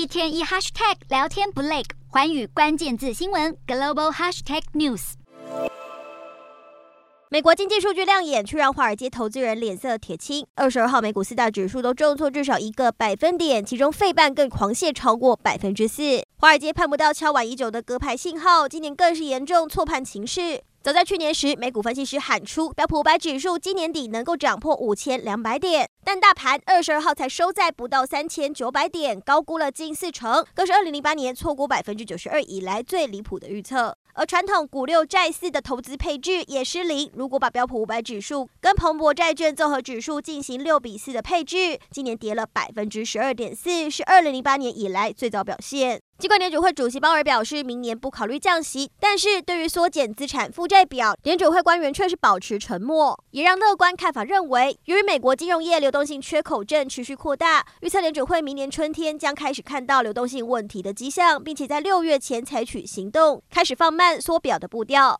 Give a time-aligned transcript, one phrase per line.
[0.00, 5.12] 一天一 hashtag 聊天不累，环宇关键字新闻 global hashtag news。
[7.28, 10.46] 美国经济数据亮眼，却让华尔街投资人脸色铁青。
[10.54, 16.22] 二十二号美股四大指数都重挫至少一个百分点，其中费半更狂泻超过百分之四。
[16.38, 20.62] 华尔街盼不到敲碗已久的鸽派信号，今年更是严重错判情势。
[20.82, 33.96] 早在去年时，美股分析师喊出标普五百指数今年底能够涨破五千两百点，但大盘二十二号才收在不到三千九百点，高估了近四成，更是二零零八年错估百分之九十二以来最离谱的预测。
[34.14, 37.10] 而传统股六债四的投资配置也失灵。
[37.14, 46.00] 如果把标普五百指数跟彭博债券综合指数进行六比四的配置，今年跌了百分之十二点四，是二零零八年以来最早表现。
[46.18, 65.18] 尽管联储会主席鲍尔表示明年不考虑降息，但是对于缩减资产负债表，联储会官员却是保持沉默，也让乐观看法认为，由于美国金融业流流动性缺口正持续扩大，预测联准会明年春天将开始看到流动性问题的迹象，并且在六月前采取行动，开始放慢缩表的步调。